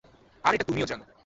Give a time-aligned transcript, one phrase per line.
[0.43, 1.03] আর এটা তুমিও জানো।